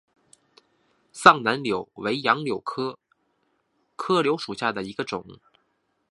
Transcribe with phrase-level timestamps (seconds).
[1.11, 2.59] 藏南柳为杨柳
[3.95, 5.23] 科柳属下的一个种。